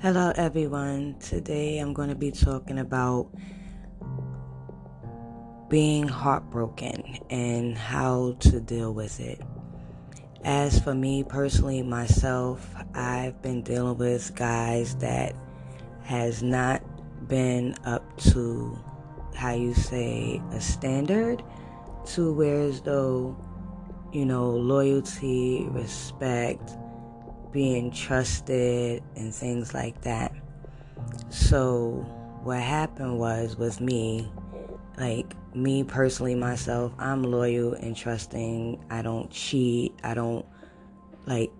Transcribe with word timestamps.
Hello, 0.00 0.32
everyone. 0.36 1.16
Today 1.18 1.80
I'm 1.80 1.92
going 1.92 2.08
to 2.08 2.14
be 2.14 2.30
talking 2.30 2.78
about 2.78 3.32
being 5.68 6.06
heartbroken 6.06 7.18
and 7.30 7.76
how 7.76 8.36
to 8.38 8.60
deal 8.60 8.94
with 8.94 9.18
it. 9.18 9.40
As 10.44 10.78
for 10.78 10.94
me 10.94 11.24
personally, 11.24 11.82
myself, 11.82 12.64
I've 12.94 13.42
been 13.42 13.62
dealing 13.62 13.98
with 13.98 14.36
guys 14.36 14.94
that 14.98 15.34
has 16.04 16.44
not 16.44 16.80
been 17.26 17.74
up 17.84 18.04
to 18.18 18.78
how 19.34 19.54
you 19.54 19.74
say 19.74 20.40
a 20.52 20.60
standard 20.60 21.42
to 22.12 22.32
where 22.32 22.60
as 22.60 22.82
though 22.82 23.36
you 24.12 24.24
know 24.24 24.48
loyalty, 24.48 25.66
respect 25.70 26.70
being 27.52 27.90
trusted 27.90 29.02
and 29.16 29.34
things 29.34 29.74
like 29.74 30.00
that. 30.02 30.32
So 31.30 32.06
what 32.42 32.60
happened 32.60 33.18
was 33.18 33.56
with 33.56 33.80
me, 33.80 34.30
like 34.98 35.34
me 35.54 35.84
personally 35.84 36.34
myself, 36.34 36.92
I'm 36.98 37.22
loyal 37.22 37.74
and 37.74 37.96
trusting. 37.96 38.84
I 38.90 39.02
don't 39.02 39.30
cheat. 39.30 39.94
I 40.02 40.14
don't 40.14 40.46
like 41.26 41.50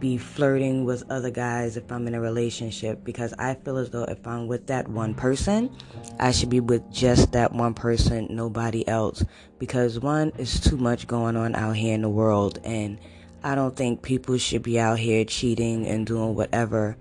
be 0.00 0.18
flirting 0.18 0.84
with 0.84 1.02
other 1.10 1.30
guys 1.30 1.76
if 1.76 1.90
I'm 1.90 2.06
in 2.06 2.14
a 2.14 2.20
relationship 2.20 3.04
because 3.04 3.32
I 3.38 3.54
feel 3.54 3.78
as 3.78 3.90
though 3.90 4.04
if 4.04 4.26
I'm 4.26 4.46
with 4.48 4.66
that 4.66 4.88
one 4.88 5.14
person, 5.14 5.74
I 6.18 6.30
should 6.30 6.50
be 6.50 6.60
with 6.60 6.90
just 6.92 7.32
that 7.32 7.52
one 7.52 7.72
person, 7.72 8.26
nobody 8.30 8.86
else. 8.86 9.24
Because 9.58 9.98
one 9.98 10.32
is 10.36 10.60
too 10.60 10.76
much 10.76 11.06
going 11.06 11.36
on 11.36 11.54
out 11.54 11.76
here 11.76 11.94
in 11.94 12.02
the 12.02 12.10
world 12.10 12.58
and 12.64 12.98
I 13.44 13.54
don't 13.54 13.76
think 13.76 14.00
people 14.00 14.38
should 14.38 14.62
be 14.62 14.80
out 14.80 14.98
here 14.98 15.22
cheating 15.26 15.86
and 15.86 16.06
doing 16.06 16.34
whatever. 16.34 16.96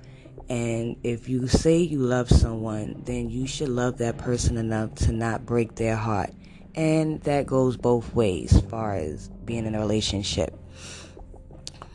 And 0.50 0.98
if 1.02 1.30
you 1.30 1.48
say 1.48 1.78
you 1.78 2.00
love 2.00 2.30
someone, 2.30 3.02
then 3.06 3.30
you 3.30 3.48
should 3.48 3.70
love 3.70 4.00
that 4.00 4.18
person 4.18 4.58
enough 4.58 4.94
to 4.96 5.14
not 5.14 5.46
break 5.46 5.76
their 5.76 5.96
heart. 5.96 6.32
And 6.76 7.22
that 7.22 7.46
goes 7.46 7.78
both 7.78 8.14
ways 8.14 8.54
as 8.54 8.62
far 8.64 8.94
as 8.94 9.30
being 9.46 9.66
in 9.66 9.74
a 9.74 9.80
relationship. 9.80 10.54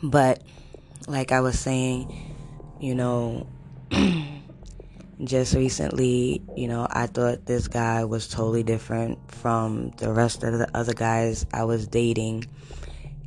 But 0.01 0.41
like 1.07 1.31
I 1.31 1.41
was 1.41 1.59
saying, 1.59 2.11
you 2.79 2.95
know, 2.95 3.47
just 5.23 5.53
recently, 5.53 6.41
you 6.57 6.67
know, 6.67 6.87
I 6.89 7.05
thought 7.05 7.45
this 7.45 7.67
guy 7.67 8.03
was 8.05 8.27
totally 8.27 8.63
different 8.63 9.31
from 9.31 9.91
the 9.97 10.11
rest 10.11 10.43
of 10.43 10.57
the 10.57 10.75
other 10.75 10.93
guys 10.93 11.45
I 11.53 11.65
was 11.65 11.87
dating. 11.87 12.45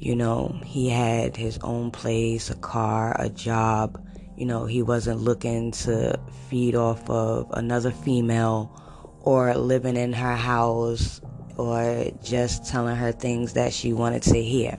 You 0.02 0.16
know, 0.16 0.60
he 0.64 0.88
had 0.88 1.36
his 1.36 1.60
own 1.62 1.92
place, 1.92 2.50
a 2.50 2.56
car, 2.56 3.14
a 3.20 3.28
job. 3.28 4.04
You 4.36 4.46
know, 4.46 4.64
he 4.64 4.82
wasn't 4.82 5.20
looking 5.20 5.70
to 5.86 6.18
feed 6.48 6.74
off 6.74 7.08
of 7.08 7.46
another 7.52 7.92
female 7.92 8.76
or 9.20 9.54
living 9.54 9.96
in 9.96 10.12
her 10.12 10.34
house 10.34 11.20
or 11.56 12.10
just 12.20 12.66
telling 12.66 12.96
her 12.96 13.12
things 13.12 13.52
that 13.52 13.72
she 13.72 13.92
wanted 13.92 14.24
to 14.24 14.42
hear. 14.42 14.76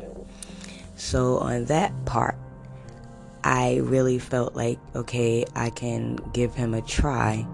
So, 0.96 1.38
on 1.38 1.66
that 1.66 1.94
part, 2.04 2.36
I 3.46 3.78
really 3.78 4.20
felt 4.20 4.56
like, 4.56 4.78
okay, 4.94 5.46
I 5.56 5.70
can 5.70 6.18
give 6.34 6.54
him 6.54 6.74
a 6.74 6.82
try. 6.82 7.48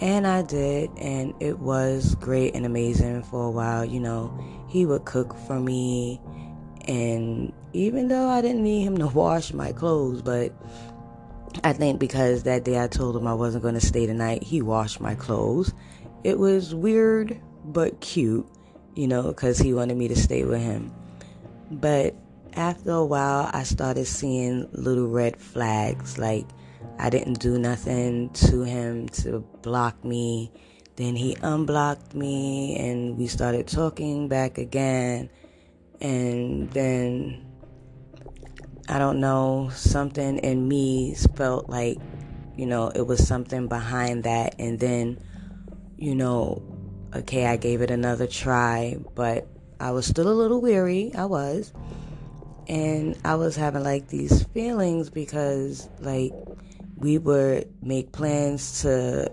And 0.00 0.26
I 0.26 0.42
did, 0.42 0.90
and 0.98 1.32
it 1.38 1.60
was 1.60 2.16
great 2.16 2.56
and 2.56 2.66
amazing 2.66 3.22
for 3.22 3.46
a 3.46 3.50
while. 3.52 3.84
You 3.84 4.00
know, 4.00 4.36
he 4.68 4.84
would 4.84 5.04
cook 5.04 5.36
for 5.46 5.60
me 5.60 6.20
and 6.88 7.52
even 7.72 8.08
though 8.08 8.28
I 8.28 8.40
didn't 8.40 8.62
need 8.62 8.82
him 8.82 8.98
to 8.98 9.06
wash 9.06 9.52
my 9.52 9.72
clothes, 9.72 10.22
but 10.22 10.52
I 11.64 11.72
think 11.72 12.00
because 12.00 12.42
that 12.44 12.64
day 12.64 12.82
I 12.82 12.88
told 12.88 13.16
him 13.16 13.26
I 13.26 13.34
wasn't 13.34 13.62
going 13.62 13.74
to 13.74 13.80
stay 13.80 14.06
the 14.06 14.14
night, 14.14 14.42
he 14.42 14.62
washed 14.62 15.00
my 15.00 15.14
clothes. 15.14 15.72
It 16.24 16.38
was 16.38 16.74
weird 16.74 17.40
but 17.64 18.00
cute, 18.00 18.46
you 18.94 19.06
know, 19.06 19.22
because 19.22 19.58
he 19.58 19.72
wanted 19.74 19.96
me 19.96 20.08
to 20.08 20.16
stay 20.16 20.44
with 20.44 20.60
him. 20.60 20.92
But 21.70 22.14
after 22.54 22.92
a 22.92 23.04
while, 23.04 23.50
I 23.52 23.62
started 23.62 24.06
seeing 24.06 24.68
little 24.72 25.08
red 25.08 25.36
flags. 25.36 26.18
Like 26.18 26.46
I 26.98 27.10
didn't 27.10 27.40
do 27.40 27.58
nothing 27.58 28.30
to 28.30 28.62
him 28.62 29.08
to 29.10 29.40
block 29.62 30.04
me. 30.04 30.52
Then 30.96 31.16
he 31.16 31.36
unblocked 31.42 32.14
me 32.14 32.76
and 32.76 33.16
we 33.16 33.26
started 33.26 33.66
talking 33.66 34.28
back 34.28 34.58
again 34.58 35.30
and 36.02 36.68
then 36.72 37.46
I 38.88 38.98
don't 38.98 39.20
know, 39.20 39.70
something 39.72 40.38
in 40.38 40.66
me 40.68 41.14
felt 41.36 41.70
like, 41.70 41.98
you 42.56 42.66
know, 42.66 42.88
it 42.88 43.06
was 43.06 43.26
something 43.26 43.68
behind 43.68 44.24
that. 44.24 44.56
And 44.58 44.78
then, 44.78 45.18
you 45.96 46.14
know, 46.14 46.62
okay, 47.14 47.46
I 47.46 47.56
gave 47.56 47.80
it 47.80 47.90
another 47.90 48.26
try, 48.26 48.96
but 49.14 49.46
I 49.78 49.92
was 49.92 50.04
still 50.04 50.28
a 50.28 50.34
little 50.34 50.60
weary. 50.60 51.12
I 51.14 51.26
was. 51.26 51.72
And 52.68 53.16
I 53.24 53.36
was 53.36 53.54
having 53.56 53.84
like 53.84 54.08
these 54.08 54.42
feelings 54.48 55.10
because, 55.10 55.88
like, 56.00 56.32
we 56.96 57.18
would 57.18 57.72
make 57.82 58.12
plans 58.12 58.82
to 58.82 59.32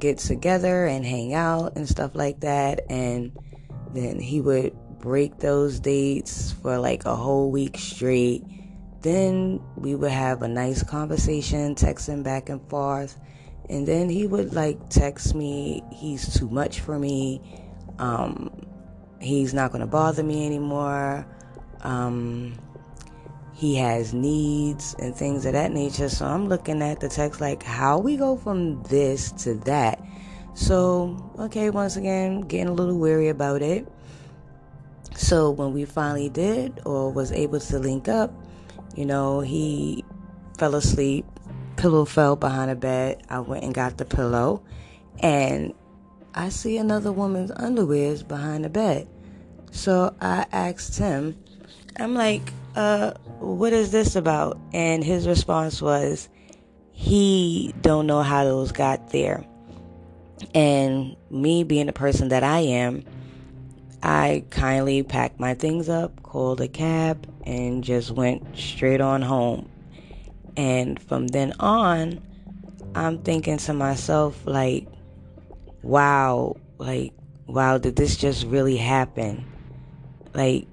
get 0.00 0.18
together 0.18 0.86
and 0.86 1.04
hang 1.04 1.34
out 1.34 1.76
and 1.76 1.88
stuff 1.88 2.14
like 2.14 2.40
that. 2.40 2.80
And 2.90 3.32
then 3.94 4.18
he 4.18 4.40
would 4.40 4.76
break 5.00 5.38
those 5.38 5.80
dates 5.80 6.52
for 6.52 6.78
like 6.78 7.04
a 7.04 7.14
whole 7.14 7.50
week 7.50 7.78
straight. 7.78 8.44
Then 9.00 9.60
we 9.76 9.94
would 9.94 10.10
have 10.10 10.42
a 10.42 10.48
nice 10.48 10.82
conversation, 10.82 11.74
texting 11.74 12.22
back 12.22 12.48
and 12.48 12.60
forth. 12.68 13.18
And 13.68 13.86
then 13.86 14.08
he 14.08 14.26
would 14.26 14.54
like 14.54 14.88
text 14.88 15.34
me, 15.34 15.82
he's 15.92 16.36
too 16.36 16.48
much 16.48 16.80
for 16.80 16.98
me. 16.98 17.40
Um, 17.98 18.66
he's 19.20 19.54
not 19.54 19.70
going 19.70 19.80
to 19.82 19.86
bother 19.86 20.22
me 20.22 20.46
anymore. 20.46 21.26
Um, 21.82 22.58
he 23.54 23.76
has 23.76 24.14
needs 24.14 24.94
and 24.98 25.14
things 25.14 25.44
of 25.44 25.52
that 25.52 25.72
nature. 25.72 26.08
So 26.08 26.26
I'm 26.26 26.48
looking 26.48 26.82
at 26.82 27.00
the 27.00 27.08
text 27.08 27.40
like, 27.40 27.62
how 27.62 27.98
we 27.98 28.16
go 28.16 28.36
from 28.36 28.82
this 28.84 29.32
to 29.42 29.54
that. 29.66 30.00
So, 30.54 31.32
okay, 31.38 31.70
once 31.70 31.96
again, 31.96 32.40
getting 32.42 32.68
a 32.68 32.72
little 32.72 32.98
weary 32.98 33.28
about 33.28 33.62
it. 33.62 33.86
So 35.28 35.50
when 35.50 35.74
we 35.74 35.84
finally 35.84 36.30
did 36.30 36.80
or 36.86 37.12
was 37.12 37.32
able 37.32 37.60
to 37.60 37.78
link 37.78 38.08
up, 38.08 38.32
you 38.96 39.04
know, 39.04 39.40
he 39.40 40.02
fell 40.56 40.74
asleep. 40.74 41.26
Pillow 41.76 42.06
fell 42.06 42.34
behind 42.34 42.70
the 42.70 42.76
bed. 42.76 43.24
I 43.28 43.40
went 43.40 43.62
and 43.62 43.74
got 43.74 43.98
the 43.98 44.06
pillow 44.06 44.62
and 45.20 45.74
I 46.34 46.48
see 46.48 46.78
another 46.78 47.12
woman's 47.12 47.50
underwears 47.50 48.26
behind 48.26 48.64
the 48.64 48.70
bed. 48.70 49.06
So 49.70 50.16
I 50.18 50.46
asked 50.50 50.96
him, 50.96 51.36
I'm 51.98 52.14
like, 52.14 52.50
uh, 52.74 53.10
what 53.38 53.74
is 53.74 53.90
this 53.90 54.16
about? 54.16 54.58
And 54.72 55.04
his 55.04 55.28
response 55.28 55.82
was, 55.82 56.30
he 56.90 57.74
don't 57.82 58.06
know 58.06 58.22
how 58.22 58.44
those 58.44 58.72
got 58.72 59.10
there. 59.10 59.44
And 60.54 61.16
me 61.30 61.64
being 61.64 61.84
the 61.84 61.92
person 61.92 62.28
that 62.28 62.44
I 62.44 62.60
am, 62.60 63.04
I 64.02 64.44
kindly 64.50 65.02
packed 65.02 65.40
my 65.40 65.54
things 65.54 65.88
up, 65.88 66.22
called 66.22 66.60
a 66.60 66.68
cab, 66.68 67.26
and 67.44 67.82
just 67.82 68.10
went 68.10 68.56
straight 68.56 69.00
on 69.00 69.22
home. 69.22 69.68
And 70.56 71.00
from 71.00 71.28
then 71.28 71.52
on, 71.60 72.20
I'm 72.94 73.18
thinking 73.18 73.58
to 73.58 73.72
myself, 73.72 74.40
like, 74.44 74.86
wow, 75.82 76.56
like, 76.78 77.12
wow, 77.46 77.78
did 77.78 77.96
this 77.96 78.16
just 78.16 78.46
really 78.46 78.76
happen? 78.76 79.44
Like, 80.34 80.66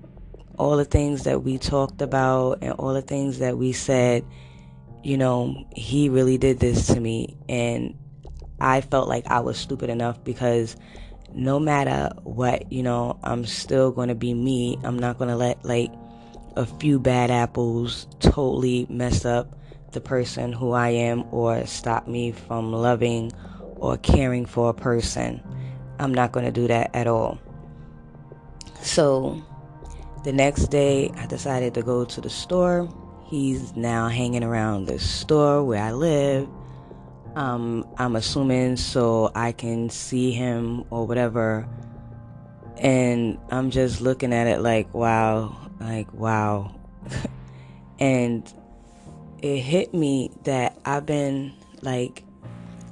all 0.58 0.78
the 0.78 0.86
things 0.86 1.24
that 1.24 1.44
we 1.44 1.58
talked 1.58 2.02
about 2.02 2.60
and 2.62 2.74
all 2.74 2.94
the 2.94 3.02
things 3.02 3.40
that 3.40 3.58
we 3.58 3.74
said, 3.74 4.24
you 5.04 5.18
know, 5.18 5.68
he 5.76 6.10
really 6.10 6.38
did 6.38 6.60
this 6.60 6.88
to 6.88 7.00
me. 7.00 7.38
And 7.50 7.98
I 8.60 8.82
felt 8.82 9.08
like 9.08 9.28
I 9.28 9.42
was 9.42 9.58
stupid 9.58 9.90
enough 9.90 10.24
because 10.24 10.76
no 11.36 11.60
matter 11.60 12.10
what, 12.24 12.72
you 12.72 12.82
know, 12.82 13.20
I'm 13.22 13.46
still 13.46 13.92
going 13.92 14.08
to 14.08 14.16
be 14.16 14.34
me. 14.34 14.80
I'm 14.84 14.98
not 14.98 15.18
going 15.18 15.30
to 15.30 15.36
let 15.36 15.64
like 15.66 15.92
a 16.56 16.66
few 16.66 16.98
bad 17.00 17.30
apples 17.30 18.08
totally 18.20 18.88
mess 18.90 19.26
up 19.26 19.54
the 19.92 20.00
person 20.00 20.54
who 20.54 20.72
I 20.72 20.90
am 20.90 21.26
or 21.32 21.66
stop 21.66 22.08
me 22.08 22.32
from 22.32 22.72
loving 22.72 23.34
or 23.76 23.98
caring 23.98 24.46
for 24.46 24.70
a 24.70 24.74
person. 24.74 25.44
I'm 26.00 26.14
not 26.14 26.32
going 26.32 26.46
to 26.46 26.52
do 26.52 26.68
that 26.68 26.92
at 26.96 27.08
all. 27.08 27.38
So 28.82 29.44
the 30.24 30.32
next 30.32 30.68
day, 30.68 31.12
I 31.18 31.26
decided 31.26 31.74
to 31.74 31.82
go 31.82 32.06
to 32.06 32.22
the 32.22 32.30
store. 32.30 32.90
He's 33.26 33.76
now 33.76 34.08
hanging 34.08 34.44
around 34.44 34.86
the 34.86 35.00
store 35.00 35.64
where 35.64 35.84
I 35.84 35.92
live 35.92 36.48
um, 37.36 37.88
I'm 37.98 38.16
assuming 38.16 38.78
so 38.78 39.32
I 39.36 39.52
can 39.52 39.90
see 39.90 40.32
him 40.32 40.86
or 40.90 41.06
whatever. 41.06 41.68
And 42.78 43.38
I'm 43.52 43.72
just 43.72 44.02
looking 44.02 44.34
at 44.34 44.48
it 44.48 44.62
like, 44.62 44.94
wow, 44.94 45.56
like, 45.80 46.12
wow. 46.14 46.76
and 48.00 48.52
it 49.42 49.60
hit 49.60 49.94
me 49.94 50.32
that 50.44 50.78
I've 50.86 51.06
been 51.06 51.54
like 51.82 52.24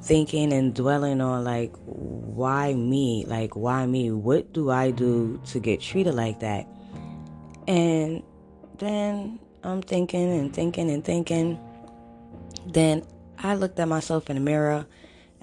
thinking 0.03 0.51
and 0.51 0.75
dwelling 0.75 1.21
on 1.21 1.45
like 1.45 1.73
why 1.85 2.73
me 2.73 3.23
like 3.25 3.55
why 3.55 3.85
me 3.85 4.11
what 4.11 4.51
do 4.51 4.69
i 4.69 4.91
do 4.91 5.39
to 5.45 5.61
get 5.61 5.79
treated 5.79 6.13
like 6.13 6.41
that 6.41 6.67
and 7.69 8.21
then 8.79 9.39
i'm 9.63 9.81
thinking 9.81 10.29
and 10.33 10.53
thinking 10.53 10.91
and 10.91 11.05
thinking 11.05 11.57
then 12.67 13.01
i 13.43 13.53
looked 13.53 13.79
at 13.79 13.87
myself 13.87 14.29
in 14.29 14.35
the 14.35 14.41
mirror 14.41 14.85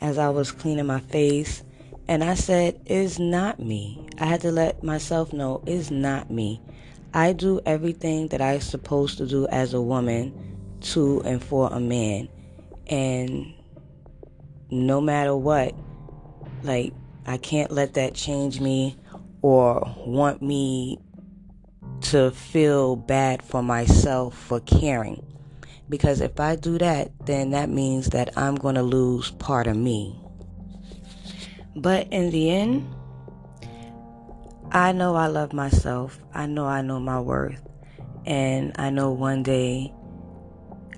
as 0.01 0.19
i 0.19 0.29
was 0.29 0.51
cleaning 0.51 0.87
my 0.87 1.01
face 1.01 1.63
and 2.09 2.25
i 2.25 2.35
said 2.35 2.81
it's 2.87 3.19
not 3.19 3.61
me 3.61 4.05
i 4.19 4.25
had 4.25 4.41
to 4.41 4.51
let 4.51 4.83
myself 4.83 5.33
know 5.33 5.63
it's 5.67 5.91
not 5.91 6.31
me 6.31 6.61
i 7.15 7.33
do 7.33 7.61
everything 7.65 8.27
that 8.29 8.41
i'm 8.41 8.61
supposed 8.61 9.19
to 9.19 9.27
do 9.27 9.47
as 9.49 9.75
a 9.75 9.81
woman 9.81 10.33
to 10.81 11.21
and 11.21 11.45
for 11.45 11.73
a 11.73 11.79
man 11.79 12.29
and 12.89 13.55
no 14.71 15.01
matter 15.01 15.37
what, 15.37 15.75
like, 16.63 16.93
I 17.27 17.37
can't 17.37 17.71
let 17.71 17.95
that 17.95 18.15
change 18.15 18.61
me 18.61 18.97
or 19.43 19.95
want 20.07 20.43
me 20.43 20.99
to 22.03 22.31
feel 22.31 22.97
bad 22.97 23.43
for 23.43 23.63
myself 23.63 24.37
for 24.37 24.61
caring. 24.61 25.25
Because 25.91 26.21
if 26.21 26.39
I 26.39 26.55
do 26.57 26.79
that, 26.79 27.11
then 27.27 27.51
that 27.51 27.69
means 27.69 28.11
that 28.11 28.39
I'm 28.39 28.55
going 28.55 28.77
to 28.77 28.83
lose 28.83 29.33
part 29.33 29.67
of 29.67 29.77
me. 29.77 30.19
But 31.75 32.07
in 32.13 32.31
the 32.31 32.51
end, 32.51 32.95
I 34.71 34.93
know 34.93 35.17
I 35.17 35.27
love 35.27 35.53
myself. 35.53 36.21
I 36.33 36.47
know 36.47 36.65
I 36.65 36.81
know 36.81 37.01
my 37.01 37.19
worth. 37.21 37.61
And 38.25 38.73
I 38.77 38.91
know 38.91 39.11
one 39.11 39.43
day 39.43 39.93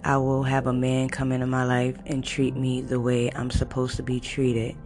I 0.04 0.18
will 0.18 0.42
have 0.42 0.66
a 0.66 0.74
man 0.74 1.08
come 1.08 1.32
into 1.32 1.46
my 1.46 1.64
life 1.64 1.96
and 2.04 2.22
treat 2.22 2.54
me 2.54 2.82
the 2.82 3.00
way 3.00 3.30
I'm 3.34 3.50
supposed 3.50 3.96
to 3.96 4.02
be 4.02 4.20
treated. 4.20 4.76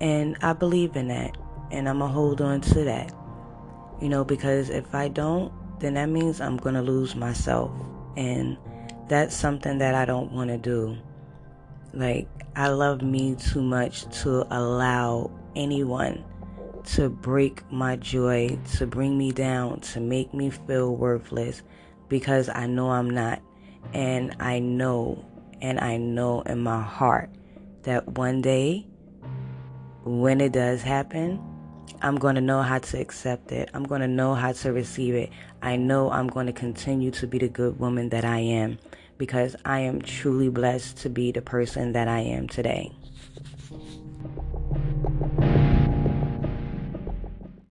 And 0.00 0.38
I 0.40 0.54
believe 0.54 0.96
in 0.96 1.08
that. 1.08 1.36
And 1.70 1.90
I'm 1.90 1.98
going 1.98 2.10
to 2.10 2.14
hold 2.14 2.40
on 2.40 2.62
to 2.62 2.84
that. 2.84 3.12
You 4.00 4.08
know, 4.08 4.24
because 4.24 4.70
if 4.70 4.94
I 4.94 5.08
don't, 5.08 5.52
then 5.80 5.94
that 5.94 6.08
means 6.08 6.40
I'm 6.40 6.56
going 6.56 6.74
to 6.74 6.82
lose 6.82 7.14
myself. 7.14 7.70
And 8.16 8.56
that's 9.08 9.34
something 9.34 9.78
that 9.78 9.94
I 9.94 10.04
don't 10.04 10.32
want 10.32 10.50
to 10.50 10.58
do. 10.58 10.96
Like, 11.92 12.28
I 12.54 12.68
love 12.68 13.02
me 13.02 13.36
too 13.36 13.62
much 13.62 14.06
to 14.22 14.46
allow 14.50 15.30
anyone 15.54 16.24
to 16.84 17.08
break 17.08 17.70
my 17.70 17.96
joy, 17.96 18.58
to 18.76 18.86
bring 18.86 19.18
me 19.18 19.32
down, 19.32 19.80
to 19.80 20.00
make 20.00 20.32
me 20.32 20.50
feel 20.50 20.94
worthless 20.94 21.62
because 22.08 22.48
I 22.48 22.66
know 22.66 22.90
I'm 22.90 23.10
not. 23.10 23.42
And 23.92 24.36
I 24.40 24.58
know, 24.58 25.24
and 25.60 25.78
I 25.80 25.96
know 25.96 26.42
in 26.42 26.60
my 26.60 26.82
heart 26.82 27.30
that 27.82 28.06
one 28.08 28.40
day, 28.40 28.86
when 30.04 30.40
it 30.40 30.52
does 30.52 30.82
happen, 30.82 31.40
I'm 32.02 32.16
going 32.16 32.34
to 32.34 32.40
know 32.40 32.62
how 32.62 32.78
to 32.78 33.00
accept 33.00 33.52
it. 33.52 33.70
I'm 33.74 33.84
going 33.84 34.00
to 34.00 34.08
know 34.08 34.34
how 34.34 34.52
to 34.52 34.72
receive 34.72 35.14
it. 35.14 35.30
I 35.62 35.76
know 35.76 36.10
I'm 36.10 36.28
going 36.28 36.46
to 36.46 36.52
continue 36.52 37.10
to 37.12 37.26
be 37.26 37.38
the 37.38 37.48
good 37.48 37.78
woman 37.78 38.10
that 38.10 38.24
I 38.24 38.38
am 38.38 38.78
because 39.18 39.56
I 39.64 39.80
am 39.80 40.02
truly 40.02 40.48
blessed 40.48 40.98
to 40.98 41.08
be 41.08 41.32
the 41.32 41.42
person 41.42 41.92
that 41.92 42.08
I 42.08 42.20
am 42.20 42.48
today. 42.48 42.92